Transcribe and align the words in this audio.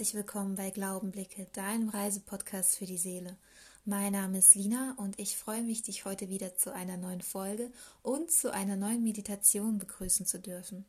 herzlich 0.00 0.16
willkommen 0.16 0.54
bei 0.54 0.70
Glaubenblicke, 0.70 1.46
deinem 1.52 1.90
Reisepodcast 1.90 2.78
für 2.78 2.86
die 2.86 2.96
Seele. 2.96 3.36
Mein 3.84 4.14
Name 4.14 4.38
ist 4.38 4.54
Lina 4.54 4.94
und 4.96 5.18
ich 5.18 5.36
freue 5.36 5.62
mich, 5.62 5.82
dich 5.82 6.06
heute 6.06 6.30
wieder 6.30 6.56
zu 6.56 6.72
einer 6.72 6.96
neuen 6.96 7.20
Folge 7.20 7.70
und 8.02 8.30
zu 8.30 8.50
einer 8.50 8.76
neuen 8.76 9.02
Meditation 9.02 9.78
begrüßen 9.78 10.24
zu 10.24 10.38
dürfen. 10.38 10.86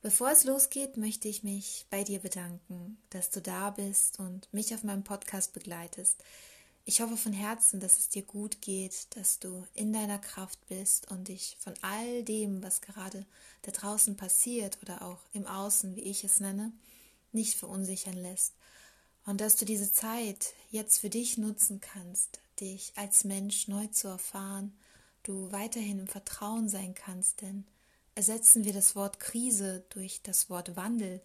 Bevor 0.00 0.30
es 0.30 0.44
losgeht, 0.44 0.96
möchte 0.96 1.28
ich 1.28 1.42
mich 1.42 1.84
bei 1.90 2.04
dir 2.04 2.20
bedanken, 2.20 2.96
dass 3.10 3.28
du 3.28 3.42
da 3.42 3.68
bist 3.68 4.18
und 4.18 4.48
mich 4.50 4.74
auf 4.74 4.82
meinem 4.82 5.04
Podcast 5.04 5.52
begleitest. 5.52 6.24
Ich 6.86 7.02
hoffe 7.02 7.18
von 7.18 7.34
Herzen, 7.34 7.80
dass 7.80 7.98
es 7.98 8.08
dir 8.08 8.22
gut 8.22 8.62
geht, 8.62 9.14
dass 9.14 9.40
du 9.40 9.66
in 9.74 9.92
deiner 9.92 10.18
Kraft 10.18 10.58
bist 10.70 11.10
und 11.10 11.28
dich 11.28 11.58
von 11.60 11.74
all 11.82 12.22
dem, 12.22 12.62
was 12.62 12.80
gerade 12.80 13.26
da 13.60 13.72
draußen 13.72 14.16
passiert 14.16 14.78
oder 14.80 15.02
auch 15.02 15.20
im 15.34 15.46
Außen, 15.46 15.96
wie 15.96 16.04
ich 16.04 16.24
es 16.24 16.40
nenne, 16.40 16.72
nicht 17.34 17.54
verunsichern 17.54 18.16
lässt. 18.16 18.54
Und 19.24 19.40
dass 19.40 19.56
du 19.56 19.64
diese 19.64 19.92
Zeit 19.92 20.54
jetzt 20.70 20.98
für 20.98 21.10
dich 21.10 21.38
nutzen 21.38 21.80
kannst, 21.80 22.40
dich 22.60 22.92
als 22.96 23.24
Mensch 23.24 23.68
neu 23.68 23.86
zu 23.88 24.08
erfahren, 24.08 24.72
du 25.22 25.52
weiterhin 25.52 26.00
im 26.00 26.08
Vertrauen 26.08 26.68
sein 26.68 26.94
kannst, 26.94 27.40
denn 27.42 27.64
ersetzen 28.14 28.64
wir 28.64 28.72
das 28.72 28.96
Wort 28.96 29.20
Krise 29.20 29.84
durch 29.90 30.22
das 30.22 30.50
Wort 30.50 30.76
Wandel, 30.76 31.20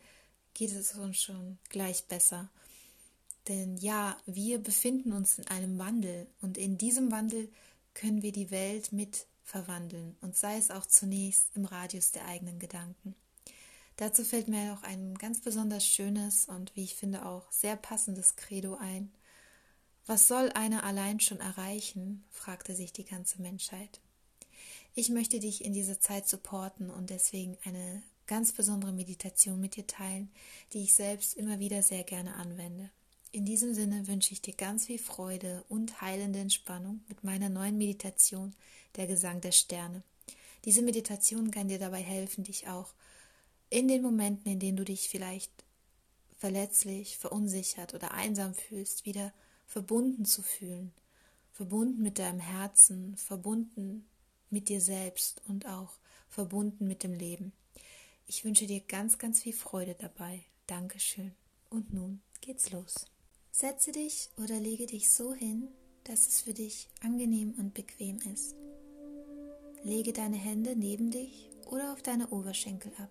geht 0.54 0.72
es 0.72 0.94
uns 0.96 1.22
schon 1.22 1.58
gleich 1.70 2.06
besser. 2.06 2.50
Denn 3.48 3.78
ja, 3.78 4.18
wir 4.26 4.60
befinden 4.60 5.14
uns 5.14 5.38
in 5.40 5.48
einem 5.48 5.78
Wandel 5.80 6.28
und 6.42 6.58
in 6.58 6.78
diesem 6.78 7.12
Wandel 7.12 7.50
können 7.94 8.22
wir 8.22 8.32
die 8.32 8.52
Welt 8.52 8.92
mit 8.92 9.26
verwandeln 9.44 10.18
und 10.22 10.36
sei 10.36 10.58
es 10.58 10.72
auch 10.72 10.86
zunächst 10.86 11.56
im 11.56 11.66
Radius 11.66 12.12
der 12.12 12.26
eigenen 12.26 12.60
Gedanken. 12.60 13.16
Dazu 13.98 14.24
fällt 14.24 14.48
mir 14.48 14.74
auch 14.74 14.84
ein 14.84 15.16
ganz 15.16 15.42
besonders 15.42 15.86
schönes 15.86 16.46
und 16.46 16.76
wie 16.76 16.84
ich 16.84 16.96
finde 16.96 17.26
auch 17.26 17.52
sehr 17.52 17.76
passendes 17.76 18.36
Credo 18.36 18.76
ein. 18.76 19.12
Was 20.06 20.28
soll 20.28 20.52
einer 20.52 20.84
allein 20.84 21.20
schon 21.20 21.40
erreichen? 21.40 22.24
fragte 22.30 22.76
sich 22.76 22.94
die 22.94 23.06
ganze 23.06 23.42
Menschheit. 23.42 24.00
Ich 24.94 25.10
möchte 25.10 25.40
dich 25.40 25.66
in 25.66 25.74
dieser 25.74 26.00
Zeit 26.00 26.28
supporten 26.28 26.90
und 26.92 27.10
deswegen 27.10 27.58
eine 27.66 28.04
ganz 28.28 28.52
besondere 28.52 28.92
Meditation 28.92 29.60
mit 29.60 29.76
dir 29.76 29.88
teilen, 29.88 30.30
die 30.74 30.84
ich 30.84 30.94
selbst 30.94 31.36
immer 31.36 31.60
wieder 31.60 31.82
sehr 31.82 32.04
gerne 32.04 32.36
anwende. 32.36 32.92
In 33.32 33.46
diesem 33.46 33.74
Sinne 33.74 34.08
wünsche 34.08 34.32
ich 34.32 34.42
dir 34.42 34.54
ganz 34.54 34.86
viel 34.86 35.00
Freude 35.00 35.64
und 35.70 36.02
heilende 36.02 36.40
Entspannung 36.40 37.02
mit 37.08 37.24
meiner 37.24 37.50
neuen 37.50 37.78
Meditation, 37.78 38.56
der 38.96 39.08
Gesang 39.08 39.42
der 39.42 39.52
Sterne. 39.52 40.04
Diese 40.66 40.82
Meditation 40.82 41.52
kann 41.52 41.68
dir 41.68 41.80
dabei 41.80 42.02
helfen, 42.02 42.44
dich 42.44 42.68
auch 42.68 42.94
in 43.70 43.88
den 43.88 44.02
Momenten, 44.02 44.52
in 44.52 44.60
denen 44.60 44.78
du 44.78 44.86
dich 44.86 45.10
vielleicht 45.10 45.52
verletzlich, 46.38 47.18
verunsichert 47.18 47.94
oder 47.94 48.12
einsam 48.12 48.54
fühlst, 48.54 49.06
wieder 49.06 49.34
verbunden 49.66 50.26
zu 50.26 50.42
fühlen, 50.42 50.94
verbunden 51.52 52.02
mit 52.02 52.20
deinem 52.20 52.40
Herzen, 52.40 53.18
verbunden 53.18 54.08
mit 54.50 54.70
dir 54.70 54.80
selbst 54.80 55.42
und 55.48 55.66
auch 55.66 55.94
verbunden 56.30 56.88
mit 56.88 57.04
dem 57.04 57.14
Leben. 57.14 57.52
Ich 58.28 58.46
wünsche 58.46 58.68
dir 58.68 58.82
ganz, 58.82 59.18
ganz 59.18 59.42
viel 59.42 59.54
Freude 59.54 59.96
dabei. 59.96 60.44
Dankeschön. 60.68 61.34
Und 61.70 61.94
nun 61.94 62.22
geht's 62.42 62.72
los. 62.72 63.06
Setze 63.52 63.92
dich 63.92 64.30
oder 64.38 64.60
lege 64.60 64.86
dich 64.86 65.10
so 65.10 65.34
hin, 65.34 65.70
dass 66.04 66.28
es 66.28 66.42
für 66.42 66.54
dich 66.54 66.88
angenehm 67.02 67.54
und 67.58 67.74
bequem 67.74 68.20
ist. 68.34 68.56
Lege 69.84 70.14
deine 70.14 70.38
Hände 70.38 70.76
neben 70.76 71.12
dich 71.12 71.50
oder 71.66 71.94
auf 71.94 72.02
deine 72.02 72.30
Oberschenkel 72.30 72.92
ab. 72.98 73.10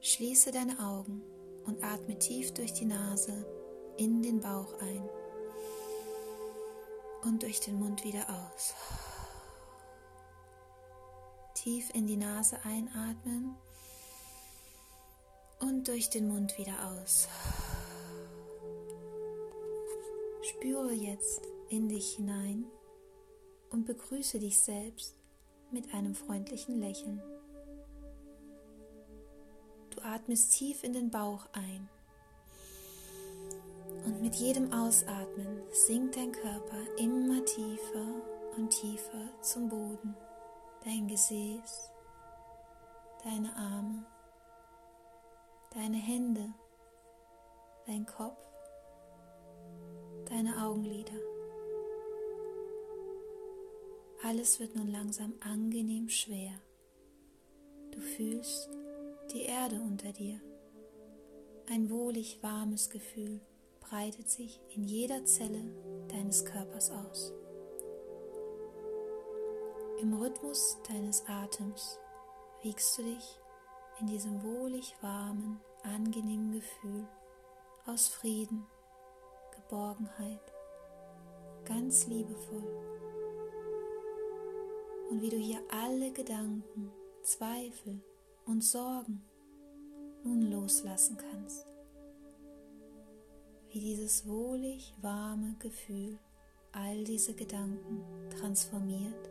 Schließe 0.00 0.52
deine 0.52 0.78
Augen 0.78 1.22
und 1.66 1.82
atme 1.82 2.18
tief 2.18 2.54
durch 2.54 2.72
die 2.72 2.84
Nase 2.84 3.44
in 3.96 4.22
den 4.22 4.40
Bauch 4.40 4.72
ein 4.80 5.08
und 7.24 7.42
durch 7.42 7.60
den 7.60 7.78
Mund 7.78 8.04
wieder 8.04 8.24
aus. 8.28 8.74
Tief 11.54 11.90
in 11.94 12.06
die 12.06 12.16
Nase 12.16 12.58
einatmen 12.64 13.56
und 15.60 15.88
durch 15.88 16.08
den 16.10 16.28
Mund 16.28 16.56
wieder 16.58 16.76
aus. 16.92 17.28
Spüre 20.42 20.92
jetzt 20.92 21.42
in 21.70 21.88
dich 21.88 22.14
hinein 22.14 22.66
und 23.70 23.84
begrüße 23.84 24.38
dich 24.38 24.60
selbst 24.60 25.16
mit 25.72 25.92
einem 25.92 26.14
freundlichen 26.14 26.78
Lächeln. 26.78 27.20
Atmest 30.18 30.52
tief 30.58 30.82
in 30.82 30.92
den 30.92 31.10
Bauch 31.10 31.46
ein 31.52 31.88
und 34.04 34.20
mit 34.20 34.34
jedem 34.34 34.72
Ausatmen 34.72 35.62
sinkt 35.70 36.16
dein 36.16 36.32
Körper 36.32 36.80
immer 36.96 37.44
tiefer 37.44 38.06
und 38.56 38.70
tiefer 38.70 39.28
zum 39.42 39.68
Boden. 39.68 40.16
Dein 40.84 41.06
Gesäß, 41.06 41.92
deine 43.22 43.54
Arme, 43.56 44.04
deine 45.72 45.98
Hände, 45.98 46.52
dein 47.86 48.04
Kopf 48.04 48.42
deine 50.28 50.62
Augenlider. 50.62 51.14
Alles 54.24 54.58
wird 54.58 54.74
nun 54.74 54.88
langsam 54.88 55.34
angenehm 55.40 56.08
schwer. 56.08 56.60
Du 57.92 58.00
fühlst 58.00 58.68
die 59.32 59.42
Erde 59.42 59.76
unter 59.80 60.12
dir. 60.12 60.40
Ein 61.70 61.90
wohlig 61.90 62.38
warmes 62.42 62.88
Gefühl 62.88 63.40
breitet 63.80 64.28
sich 64.28 64.60
in 64.74 64.84
jeder 64.84 65.24
Zelle 65.24 65.62
deines 66.08 66.44
Körpers 66.44 66.90
aus. 66.90 67.32
Im 70.00 70.14
Rhythmus 70.14 70.78
deines 70.88 71.24
Atems 71.26 71.98
wiegst 72.62 72.96
du 72.98 73.02
dich 73.02 73.38
in 74.00 74.06
diesem 74.06 74.42
wohlig 74.42 74.94
warmen, 75.00 75.60
angenehmen 75.82 76.52
Gefühl 76.52 77.06
aus 77.86 78.08
Frieden 78.08 78.66
Geborgenheit, 79.56 80.40
ganz 81.64 82.06
liebevoll. 82.06 82.64
Und 85.10 85.20
wie 85.20 85.28
du 85.28 85.36
hier 85.36 85.60
alle 85.70 86.10
Gedanken, 86.12 86.90
Zweifel 87.22 88.00
und 88.48 88.64
Sorgen 88.64 89.22
nun 90.24 90.50
loslassen 90.50 91.18
kannst. 91.18 91.66
Wie 93.68 93.80
dieses 93.80 94.26
wohlig 94.26 94.94
warme 95.02 95.54
Gefühl 95.58 96.18
all 96.72 97.04
diese 97.04 97.34
Gedanken 97.34 98.02
transformiert 98.30 99.30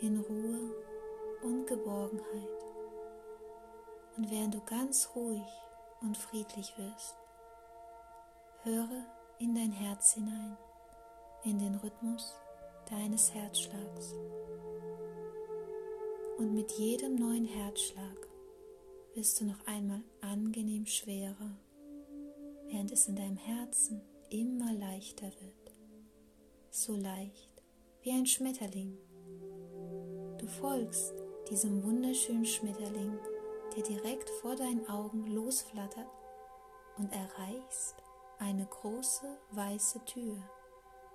in 0.00 0.20
Ruhe 0.20 0.72
und 1.42 1.66
Geborgenheit. 1.66 2.64
Und 4.16 4.30
während 4.30 4.54
du 4.54 4.60
ganz 4.60 5.10
ruhig 5.16 5.46
und 6.00 6.16
friedlich 6.16 6.72
wirst, 6.78 7.16
höre 8.62 9.04
in 9.40 9.54
dein 9.54 9.72
Herz 9.72 10.14
hinein, 10.14 10.56
in 11.44 11.58
den 11.58 11.74
Rhythmus 11.76 12.34
deines 12.88 13.34
Herzschlags. 13.34 14.14
Und 16.38 16.54
mit 16.54 16.70
jedem 16.72 17.16
neuen 17.16 17.44
Herzschlag 17.44 18.27
wirst 19.14 19.40
du 19.40 19.44
noch 19.44 19.66
einmal 19.66 20.02
angenehm 20.20 20.86
schwerer, 20.86 21.58
während 22.66 22.92
es 22.92 23.08
in 23.08 23.16
deinem 23.16 23.36
Herzen 23.36 24.00
immer 24.30 24.72
leichter 24.72 25.26
wird. 25.26 25.74
So 26.70 26.94
leicht 26.94 27.62
wie 28.02 28.12
ein 28.12 28.26
Schmetterling. 28.26 28.96
Du 30.38 30.46
folgst 30.46 31.14
diesem 31.50 31.82
wunderschönen 31.82 32.44
Schmetterling, 32.44 33.18
der 33.76 33.82
direkt 33.82 34.30
vor 34.40 34.54
deinen 34.54 34.88
Augen 34.88 35.26
losflattert 35.26 36.06
und 36.96 37.12
erreichst 37.12 37.96
eine 38.38 38.66
große 38.66 39.26
weiße 39.50 40.04
Tür, 40.04 40.36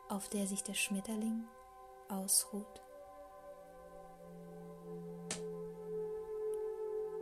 auf 0.09 0.29
der 0.29 0.45
sich 0.45 0.63
der 0.63 0.73
Schmetterling 0.73 1.45
ausruht. 2.09 2.82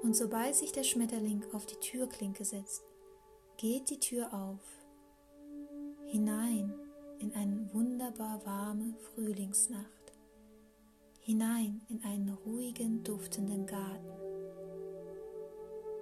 Und 0.01 0.15
sobald 0.15 0.55
sich 0.55 0.71
der 0.71 0.83
Schmetterling 0.83 1.43
auf 1.53 1.65
die 1.65 1.75
Türklinke 1.75 2.43
setzt, 2.43 2.83
geht 3.57 3.89
die 3.89 3.99
Tür 3.99 4.33
auf, 4.33 4.59
hinein 6.05 6.73
in 7.19 7.33
eine 7.35 7.71
wunderbar 7.71 8.43
warme 8.45 8.95
Frühlingsnacht, 9.13 10.13
hinein 11.19 11.81
in 11.89 12.03
einen 12.03 12.29
ruhigen, 12.45 13.03
duftenden 13.03 13.67
Garten. 13.67 14.09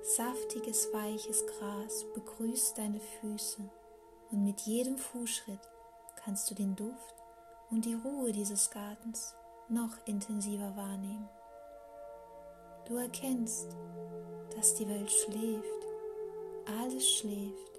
Saftiges, 0.01 0.87
weiches 0.93 1.45
Gras 1.45 2.05
begrüßt 2.13 2.77
deine 2.77 3.01
Füße 3.01 3.69
und 4.31 4.43
mit 4.45 4.61
jedem 4.61 4.97
Fußschritt 4.97 5.69
kannst 6.23 6.49
du 6.49 6.55
den 6.55 6.75
Duft 6.75 7.15
und 7.69 7.83
die 7.83 7.95
Ruhe 7.95 8.31
dieses 8.31 8.71
Gartens 8.71 9.35
noch 9.67 9.95
intensiver 10.05 10.75
wahrnehmen. 10.77 11.27
Du 12.89 12.95
erkennst, 12.95 13.77
dass 14.55 14.73
die 14.73 14.87
Welt 14.89 15.11
schläft, 15.11 15.85
alles 16.65 17.07
schläft 17.07 17.69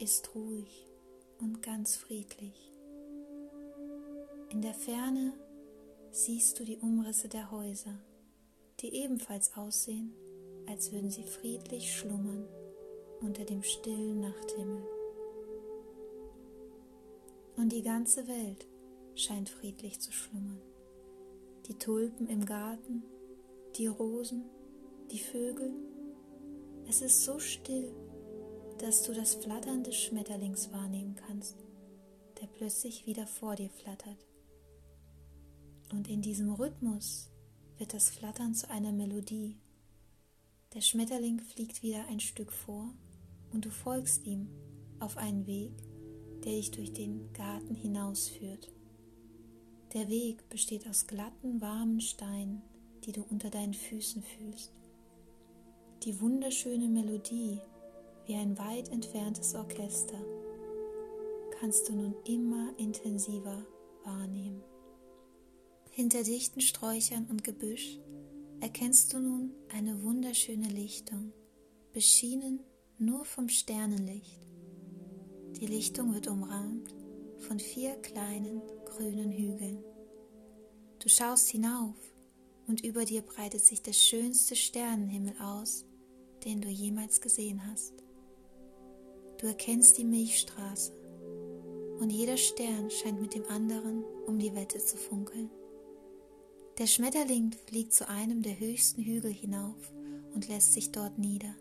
ist 0.00 0.34
ruhig 0.34 0.88
und 1.38 1.62
ganz 1.62 1.94
friedlich. 1.94 2.72
In 4.48 4.60
der 4.60 4.74
Ferne 4.74 5.34
siehst 6.10 6.58
du 6.58 6.64
die 6.64 6.78
Umrisse 6.78 7.28
der 7.28 7.52
Häuser, 7.52 7.96
die 8.80 8.92
ebenfalls 8.92 9.56
aussehen, 9.56 10.12
als 10.66 10.90
würden 10.90 11.12
sie 11.12 11.22
friedlich 11.22 11.96
schlummern 11.96 12.48
unter 13.20 13.44
dem 13.44 13.62
stillen 13.62 14.20
Nachthimmel. 14.20 14.82
Und 17.56 17.70
die 17.70 17.82
ganze 17.82 18.26
Welt 18.26 18.66
scheint 19.14 19.48
friedlich 19.48 20.00
zu 20.00 20.10
schlummern. 20.10 20.60
Die 21.66 21.78
Tulpen 21.78 22.26
im 22.26 22.44
Garten, 22.44 23.04
die 23.76 23.86
Rosen, 23.86 24.44
die 25.10 25.18
Vögel. 25.18 25.72
Es 26.88 27.02
ist 27.02 27.24
so 27.24 27.38
still, 27.38 27.94
dass 28.78 29.02
du 29.02 29.12
das 29.12 29.34
Flattern 29.34 29.84
des 29.84 29.96
Schmetterlings 29.96 30.72
wahrnehmen 30.72 31.14
kannst, 31.14 31.56
der 32.40 32.46
plötzlich 32.46 33.06
wieder 33.06 33.26
vor 33.26 33.56
dir 33.56 33.70
flattert. 33.70 34.26
Und 35.92 36.08
in 36.08 36.22
diesem 36.22 36.52
Rhythmus 36.52 37.30
wird 37.78 37.94
das 37.94 38.10
Flattern 38.10 38.54
zu 38.54 38.70
einer 38.70 38.92
Melodie. 38.92 39.58
Der 40.74 40.80
Schmetterling 40.80 41.40
fliegt 41.40 41.82
wieder 41.82 42.06
ein 42.08 42.20
Stück 42.20 42.52
vor 42.52 42.94
und 43.52 43.64
du 43.64 43.70
folgst 43.70 44.26
ihm 44.26 44.48
auf 45.00 45.16
einen 45.16 45.46
Weg, 45.46 45.72
der 46.44 46.52
dich 46.52 46.70
durch 46.70 46.92
den 46.92 47.32
Garten 47.32 47.74
hinausführt. 47.74 48.72
Der 49.92 50.08
Weg 50.08 50.48
besteht 50.48 50.88
aus 50.88 51.06
glatten, 51.06 51.60
warmen 51.60 52.00
Steinen, 52.00 52.62
die 53.10 53.20
du 53.20 53.26
unter 53.28 53.50
deinen 53.50 53.74
Füßen 53.74 54.22
fühlst. 54.22 54.70
Die 56.04 56.20
wunderschöne 56.20 56.86
Melodie, 56.86 57.58
wie 58.26 58.34
ein 58.36 58.56
weit 58.56 58.88
entferntes 58.90 59.56
Orchester, 59.56 60.18
kannst 61.58 61.88
du 61.88 61.94
nun 61.94 62.14
immer 62.24 62.72
intensiver 62.78 63.66
wahrnehmen. 64.04 64.62
Hinter 65.90 66.22
dichten 66.22 66.60
Sträuchern 66.60 67.26
und 67.28 67.42
Gebüsch 67.42 67.98
erkennst 68.60 69.12
du 69.12 69.18
nun 69.18 69.50
eine 69.74 70.04
wunderschöne 70.04 70.68
Lichtung, 70.68 71.32
beschienen 71.92 72.60
nur 72.98 73.24
vom 73.24 73.48
Sternenlicht. 73.48 74.40
Die 75.60 75.66
Lichtung 75.66 76.14
wird 76.14 76.28
umrahmt 76.28 76.94
von 77.40 77.58
vier 77.58 77.96
kleinen 77.96 78.62
grünen 78.84 79.32
Hügeln. 79.32 79.82
Du 81.00 81.08
schaust 81.08 81.48
hinauf 81.48 81.96
und 82.70 82.84
über 82.84 83.04
dir 83.04 83.22
breitet 83.22 83.64
sich 83.64 83.82
der 83.82 83.92
schönste 83.92 84.54
Sternenhimmel 84.54 85.34
aus, 85.40 85.84
den 86.44 86.60
du 86.60 86.68
jemals 86.68 87.20
gesehen 87.20 87.66
hast. 87.66 87.94
Du 89.38 89.48
erkennst 89.48 89.98
die 89.98 90.04
Milchstraße 90.04 90.92
und 91.98 92.10
jeder 92.10 92.36
Stern 92.36 92.88
scheint 92.88 93.20
mit 93.20 93.34
dem 93.34 93.44
anderen 93.46 94.04
um 94.28 94.38
die 94.38 94.54
Wette 94.54 94.78
zu 94.78 94.96
funkeln. 94.96 95.50
Der 96.78 96.86
Schmetterling 96.86 97.50
fliegt 97.66 97.92
zu 97.92 98.08
einem 98.08 98.40
der 98.40 98.60
höchsten 98.60 99.02
Hügel 99.02 99.32
hinauf 99.32 99.92
und 100.32 100.46
lässt 100.46 100.72
sich 100.72 100.92
dort 100.92 101.18
nieder. 101.18 101.56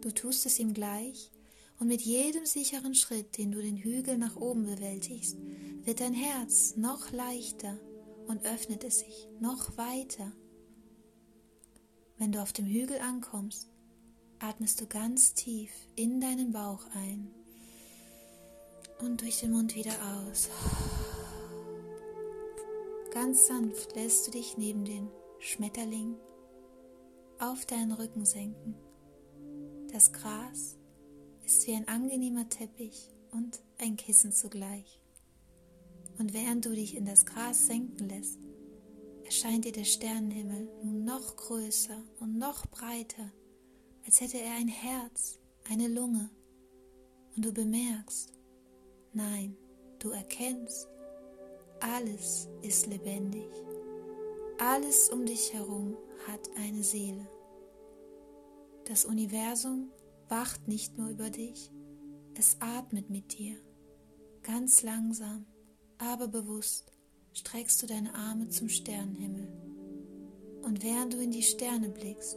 Du 0.00 0.10
tust 0.10 0.46
es 0.46 0.58
ihm 0.58 0.74
gleich, 0.74 1.30
und 1.78 1.86
mit 1.86 2.00
jedem 2.00 2.44
sicheren 2.44 2.96
Schritt, 2.96 3.38
den 3.38 3.52
du 3.52 3.62
den 3.62 3.76
Hügel 3.76 4.18
nach 4.18 4.34
oben 4.34 4.64
bewältigst, 4.64 5.36
wird 5.84 6.00
dein 6.00 6.12
Herz 6.12 6.74
noch 6.74 7.12
leichter 7.12 7.78
und 8.28 8.44
öffnet 8.44 8.84
es 8.84 9.00
sich 9.00 9.28
noch 9.40 9.76
weiter. 9.76 10.32
Wenn 12.18 12.32
du 12.32 12.40
auf 12.40 12.52
dem 12.52 12.66
Hügel 12.66 12.98
ankommst, 12.98 13.68
atmest 14.38 14.80
du 14.80 14.86
ganz 14.86 15.34
tief 15.34 15.70
in 15.96 16.20
deinen 16.20 16.52
Bauch 16.52 16.84
ein 16.94 17.34
und 19.00 19.22
durch 19.22 19.40
den 19.40 19.52
Mund 19.52 19.74
wieder 19.74 19.92
aus. 19.92 20.48
Ganz 23.12 23.46
sanft 23.46 23.96
lässt 23.96 24.26
du 24.26 24.30
dich 24.32 24.58
neben 24.58 24.84
den 24.84 25.08
Schmetterling 25.38 26.16
auf 27.38 27.66
deinen 27.66 27.92
Rücken 27.92 28.24
senken. 28.24 28.74
Das 29.92 30.12
Gras 30.12 30.76
ist 31.44 31.66
wie 31.66 31.74
ein 31.74 31.88
angenehmer 31.88 32.48
Teppich 32.48 33.10
und 33.30 33.60
ein 33.78 33.96
Kissen 33.96 34.32
zugleich. 34.32 35.00
Und 36.18 36.34
während 36.34 36.64
du 36.64 36.70
dich 36.70 36.96
in 36.96 37.04
das 37.04 37.26
Gras 37.26 37.66
senken 37.66 38.08
lässt, 38.08 38.38
erscheint 39.24 39.64
dir 39.64 39.72
der 39.72 39.84
Sternenhimmel 39.84 40.68
nun 40.82 41.04
noch 41.04 41.36
größer 41.36 42.02
und 42.18 42.38
noch 42.38 42.66
breiter, 42.66 43.32
als 44.04 44.20
hätte 44.20 44.38
er 44.38 44.54
ein 44.54 44.68
Herz, 44.68 45.38
eine 45.68 45.86
Lunge. 45.86 46.30
Und 47.36 47.44
du 47.44 47.52
bemerkst, 47.52 48.32
nein, 49.12 49.56
du 49.98 50.10
erkennst, 50.10 50.88
alles 51.80 52.48
ist 52.62 52.86
lebendig. 52.86 53.48
Alles 54.58 55.10
um 55.10 55.24
dich 55.24 55.52
herum 55.52 55.96
hat 56.26 56.50
eine 56.56 56.82
Seele. 56.82 57.28
Das 58.86 59.04
Universum 59.04 59.92
wacht 60.28 60.66
nicht 60.66 60.98
nur 60.98 61.10
über 61.10 61.30
dich, 61.30 61.70
es 62.34 62.56
atmet 62.60 63.08
mit 63.10 63.38
dir. 63.38 63.56
Ganz 64.42 64.82
langsam, 64.82 65.46
aber 65.98 66.28
bewusst 66.28 66.92
streckst 67.32 67.82
du 67.82 67.86
deine 67.86 68.14
Arme 68.14 68.48
zum 68.48 68.68
Sternenhimmel. 68.68 69.48
Und 70.62 70.82
während 70.82 71.12
du 71.14 71.18
in 71.18 71.30
die 71.30 71.42
Sterne 71.42 71.88
blickst, 71.88 72.36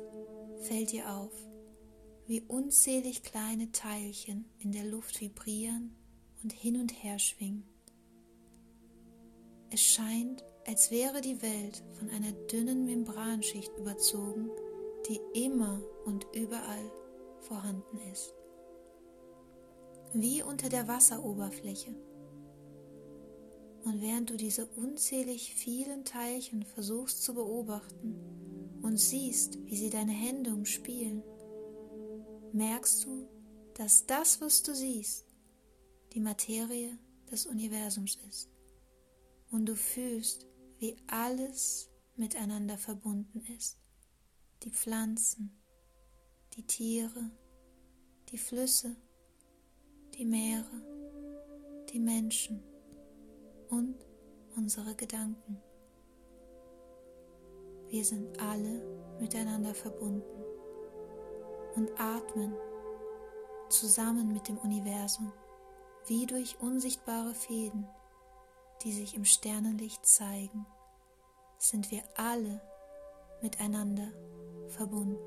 fällt 0.61 0.91
dir 0.91 1.09
auf, 1.09 1.33
wie 2.27 2.41
unzählig 2.41 3.23
kleine 3.23 3.71
Teilchen 3.71 4.45
in 4.59 4.71
der 4.71 4.85
Luft 4.85 5.19
vibrieren 5.21 5.95
und 6.43 6.53
hin 6.53 6.79
und 6.79 6.91
her 7.03 7.19
schwingen. 7.19 7.63
Es 9.69 9.81
scheint, 9.81 10.43
als 10.67 10.91
wäre 10.91 11.21
die 11.21 11.41
Welt 11.41 11.83
von 11.97 12.09
einer 12.09 12.31
dünnen 12.31 12.85
Membranschicht 12.85 13.71
überzogen, 13.77 14.49
die 15.09 15.19
immer 15.33 15.81
und 16.05 16.25
überall 16.33 16.91
vorhanden 17.39 17.97
ist. 18.11 18.33
Wie 20.13 20.43
unter 20.43 20.69
der 20.69 20.87
Wasseroberfläche. 20.87 21.95
Und 23.83 24.01
während 24.01 24.29
du 24.29 24.37
diese 24.37 24.67
unzählig 24.67 25.55
vielen 25.55 26.05
Teilchen 26.05 26.63
versuchst 26.63 27.23
zu 27.23 27.33
beobachten 27.33 28.15
und 28.81 28.97
siehst, 28.97 29.57
wie 29.65 29.75
sie 29.75 29.89
deine 29.89 30.11
Hände 30.11 30.51
umspielen, 30.53 31.23
merkst 32.53 33.05
du, 33.05 33.27
dass 33.75 34.05
das, 34.05 34.39
was 34.41 34.61
du 34.61 34.75
siehst, 34.75 35.25
die 36.13 36.19
Materie 36.19 36.97
des 37.31 37.45
Universums 37.45 38.19
ist 38.29 38.49
und 39.49 39.65
du 39.65 39.75
fühlst, 39.75 40.45
wie 40.79 40.95
alles 41.07 41.89
miteinander 42.15 42.77
verbunden 42.77 43.41
ist. 43.57 43.77
Die 44.63 44.71
Pflanzen, 44.71 45.59
die 46.53 46.67
Tiere, 46.67 47.31
die 48.29 48.37
Flüsse, 48.37 48.95
die 50.13 50.25
Meere, 50.25 50.81
die 51.91 51.99
Menschen 51.99 52.61
und 53.71 53.95
unsere 54.55 54.93
Gedanken. 54.93 55.59
Wir 57.87 58.05
sind 58.05 58.39
alle 58.39 58.83
miteinander 59.19 59.73
verbunden 59.73 60.43
und 61.75 61.89
atmen 61.99 62.53
zusammen 63.69 64.31
mit 64.31 64.47
dem 64.47 64.59
Universum 64.59 65.33
wie 66.05 66.27
durch 66.27 66.59
unsichtbare 66.59 67.33
Fäden 67.33 67.87
die 68.83 68.91
sich 68.91 69.15
im 69.15 69.25
Sternenlicht 69.25 70.05
zeigen, 70.05 70.65
sind 71.57 71.91
wir 71.91 72.03
alle 72.15 72.61
miteinander 73.41 74.11
verbunden, 74.69 75.17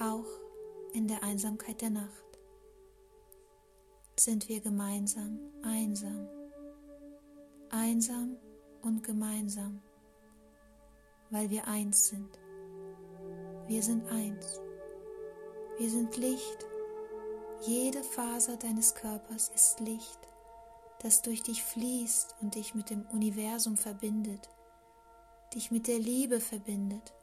auch 0.00 0.26
in 0.92 1.06
der 1.06 1.22
Einsamkeit 1.22 1.80
der 1.80 1.90
Nacht 1.90 2.24
sind 4.18 4.48
wir 4.48 4.60
gemeinsam 4.60 5.38
einsam, 5.62 6.28
einsam 7.72 8.36
und 8.82 9.02
gemeinsam, 9.02 9.82
weil 11.30 11.50
wir 11.50 11.66
eins 11.66 12.08
sind. 12.08 12.38
Wir 13.66 13.82
sind 13.82 14.06
eins. 14.08 14.60
Wir 15.78 15.90
sind 15.90 16.16
Licht. 16.16 16.66
Jede 17.66 18.02
Faser 18.02 18.56
deines 18.56 18.94
Körpers 18.94 19.50
ist 19.54 19.80
Licht 19.80 20.30
das 21.00 21.22
durch 21.22 21.42
dich 21.42 21.62
fließt 21.62 22.36
und 22.40 22.54
dich 22.54 22.74
mit 22.74 22.90
dem 22.90 23.06
Universum 23.12 23.76
verbindet, 23.76 24.48
dich 25.54 25.70
mit 25.70 25.88
der 25.88 25.98
Liebe 25.98 26.40
verbindet. 26.40 27.14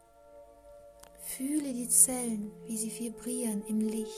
Fühle 1.21 1.73
die 1.73 1.87
Zellen, 1.87 2.51
wie 2.65 2.77
sie 2.77 2.91
vibrieren 2.99 3.63
im 3.67 3.79
Licht, 3.79 4.09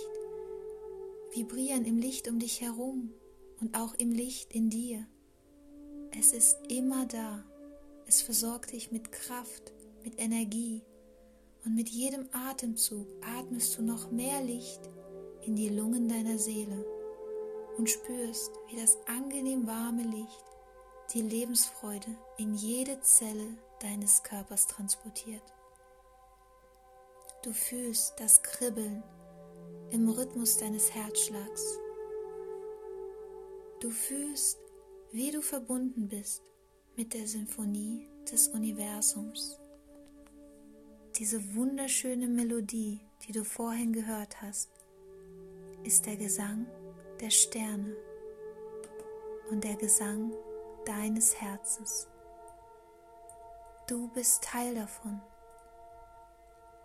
vibrieren 1.34 1.86
im 1.86 1.98
Licht 1.98 2.28
um 2.30 2.40
dich 2.40 2.62
herum 2.62 3.12
und 3.60 3.78
auch 3.78 3.94
im 3.96 4.12
Licht 4.12 4.54
in 4.54 4.70
dir. 4.70 5.06
Es 6.18 6.34
ist 6.34 6.58
immer 6.68 7.06
da. 7.06 7.44
Es 8.08 8.22
versorgt 8.22 8.72
dich 8.72 8.92
mit 8.92 9.12
Kraft, 9.12 9.72
mit 10.04 10.20
Energie. 10.20 10.84
Und 11.66 11.76
mit 11.76 11.90
jedem 11.90 12.28
Atemzug 12.32 13.08
atmest 13.22 13.78
du 13.78 13.84
noch 13.84 14.10
mehr 14.12 14.42
Licht 14.42 14.90
in 15.42 15.56
die 15.56 15.70
Lungen 15.70 16.08
deiner 16.08 16.38
Seele 16.38 16.86
und 17.78 17.90
spürst, 17.90 18.52
wie 18.70 18.78
das 18.78 18.98
angenehm 19.08 19.68
warme 19.68 20.04
Licht 20.04 20.44
die 21.14 21.22
Lebensfreude 21.22 22.16
in 22.38 22.54
jede 22.54 23.00
Zelle 23.02 23.58
deines 23.82 24.24
Körpers 24.24 24.68
transportiert. 24.68 25.44
Du 27.44 27.52
fühlst 27.52 28.20
das 28.20 28.42
Kribbeln 28.44 29.04
im 29.92 30.10
Rhythmus 30.10 30.58
deines 30.58 30.94
Herzschlags. 30.94 31.80
Du 33.80 33.90
fühlst, 33.90 34.60
wie 35.12 35.32
du 35.32 35.42
verbunden 35.42 36.08
bist 36.08 36.44
mit 36.96 37.14
der 37.14 37.28
Symphonie 37.28 38.08
des 38.32 38.48
Universums. 38.50 39.60
Diese 41.18 41.56
wunderschöne 41.56 42.28
Melodie, 42.28 43.02
die 43.24 43.32
du 43.32 43.44
vorhin 43.44 43.92
gehört 43.92 44.42
hast, 44.42 44.70
ist 45.84 46.06
der 46.06 46.16
Gesang 46.16 46.68
der 47.20 47.32
Sterne 47.32 47.96
und 49.50 49.64
der 49.64 49.76
Gesang 49.76 50.32
deines 50.86 51.36
Herzens. 51.42 52.08
Du 53.88 54.08
bist 54.10 54.44
Teil 54.44 54.76
davon. 54.76 55.20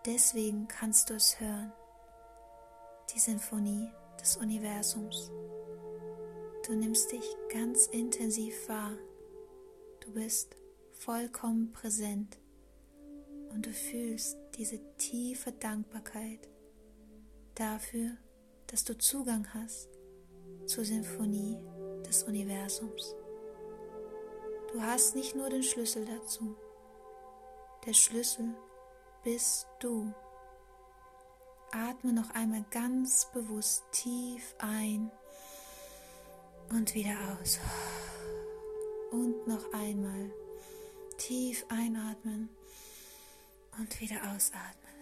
Deswegen 0.05 0.67
kannst 0.67 1.09
du 1.09 1.13
es 1.13 1.39
hören, 1.39 1.71
die 3.13 3.19
Sinfonie 3.19 3.91
des 4.19 4.37
Universums. 4.37 5.31
Du 6.65 6.73
nimmst 6.73 7.11
dich 7.11 7.37
ganz 7.49 7.85
intensiv 7.85 8.67
wahr. 8.67 8.97
Du 9.99 10.13
bist 10.13 10.55
vollkommen 10.93 11.71
präsent 11.71 12.39
und 13.49 13.67
du 13.67 13.71
fühlst 13.71 14.35
diese 14.55 14.79
tiefe 14.97 15.51
Dankbarkeit 15.51 16.49
dafür, 17.53 18.17
dass 18.65 18.83
du 18.83 18.97
Zugang 18.97 19.47
hast 19.53 19.89
zur 20.65 20.83
Sinfonie 20.83 21.59
des 22.03 22.23
Universums. 22.23 23.15
Du 24.73 24.81
hast 24.81 25.15
nicht 25.15 25.35
nur 25.35 25.49
den 25.51 25.61
Schlüssel 25.61 26.05
dazu. 26.05 26.55
Der 27.85 27.93
Schlüssel 27.93 28.55
bist 29.23 29.67
du. 29.81 30.11
Atme 31.71 32.11
noch 32.11 32.31
einmal 32.31 32.65
ganz 32.71 33.29
bewusst 33.31 33.83
tief 33.91 34.55
ein 34.57 35.11
und 36.75 36.93
wieder 36.93 37.15
aus. 37.41 37.59
Und 39.11 39.47
noch 39.47 39.71
einmal 39.73 40.29
tief 41.17 41.65
einatmen 41.69 42.49
und 43.79 44.01
wieder 44.01 44.17
ausatmen. 44.33 44.93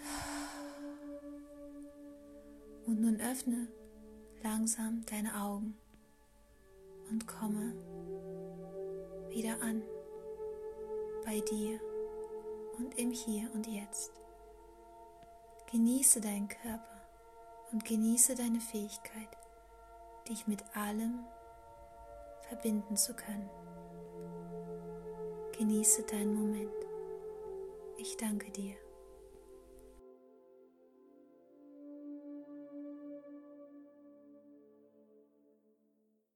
Und 2.86 3.02
nun 3.02 3.20
öffne 3.20 3.68
langsam 4.44 5.04
deine 5.08 5.36
Augen 5.42 5.76
und 7.10 7.28
komme 7.28 7.74
wieder 9.30 9.60
an 9.62 9.82
bei 11.26 11.40
dir 11.40 11.80
und 12.78 13.00
im 13.00 13.12
Hier 13.12 13.50
und 13.54 13.66
Jetzt. 13.66 14.12
Genieße 15.72 16.22
deinen 16.22 16.50
Körper 16.50 17.02
und 17.72 17.84
genieße 17.84 18.36
deine 18.36 18.60
Fähigkeit, 18.60 19.38
dich 20.28 20.46
mit 20.46 20.64
allem 20.76 21.26
verbinden 22.54 22.96
zu 22.96 23.14
können. 23.16 23.50
Genieße 25.58 26.04
deinen 26.04 26.36
Moment. 26.36 26.72
Ich 27.98 28.16
danke 28.18 28.52
dir. 28.52 28.83